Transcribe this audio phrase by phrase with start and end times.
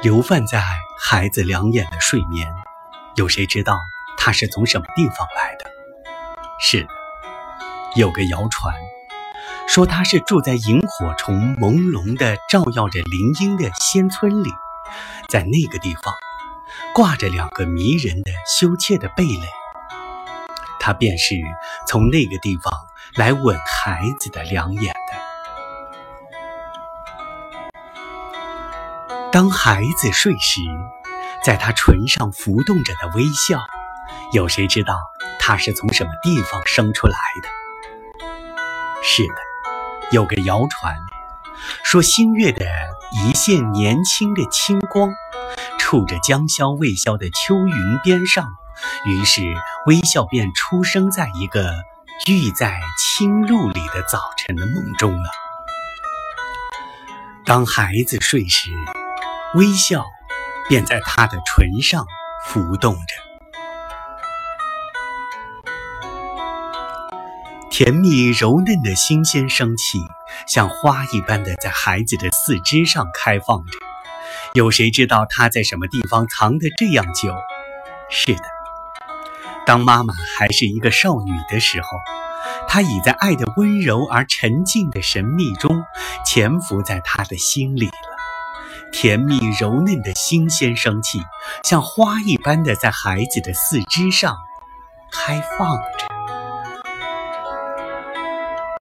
[0.00, 0.62] 流泛在
[0.96, 2.46] 孩子两眼的睡眠，
[3.16, 3.80] 有谁知道
[4.16, 5.68] 它是从什么地方来的？
[6.60, 6.88] 是的，
[7.96, 8.72] 有个谣传，
[9.66, 14.50] 说它是住在萤火虫朦胧的照耀着林荫的仙村里，
[15.28, 16.14] 在那个地方
[16.94, 19.48] 挂着两个迷人的羞怯的蓓蕾，
[20.78, 21.34] 它便是
[21.88, 22.72] 从那个地方
[23.16, 24.94] 来吻孩子的两眼
[29.38, 30.60] 当孩子睡时，
[31.44, 33.60] 在他唇上浮动着的微笑，
[34.32, 34.98] 有谁知道
[35.38, 37.48] 它是从什么地方生出来的？
[39.00, 39.34] 是的，
[40.10, 40.96] 有个谣传，
[41.84, 42.66] 说新月的
[43.12, 45.14] 一线年轻的清光，
[45.78, 48.44] 触着将消未消的秋云边上，
[49.06, 49.54] 于是
[49.86, 51.72] 微笑便出生在一个
[52.26, 55.30] 聚在青露里的早晨的梦中了。
[57.44, 58.72] 当孩子睡时。
[59.54, 60.04] 微笑
[60.68, 62.06] 便在他的唇上
[62.44, 63.00] 浮动着，
[67.70, 70.00] 甜蜜柔嫩的新鲜生气，
[70.46, 73.72] 像花一般的在孩子的四肢上开放着。
[74.52, 77.34] 有谁知道它在什么地方藏得这样久？
[78.10, 78.42] 是的，
[79.64, 81.88] 当妈妈还是一个少女的时候，
[82.68, 85.84] 她已在爱的温柔而沉静的神秘中
[86.26, 87.90] 潜伏在她的心里。
[89.00, 91.20] 甜蜜柔嫩的新鲜生气，
[91.62, 94.36] 像花一般的在孩子的四肢上
[95.12, 96.17] 开放着。